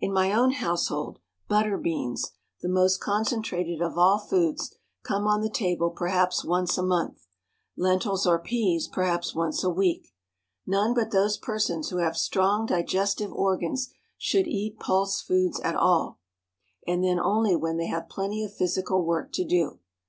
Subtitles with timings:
[0.00, 5.48] In my own household butter beans, the most concentrated of all foods, come on the
[5.48, 7.28] table perhaps once a month,
[7.76, 10.08] lentils or peas perhaps once a week.
[10.66, 16.18] None but those persons who have strong digestive organs should eat pulse foods at all;
[16.84, 19.78] and then only when they have plenty of physical work to do.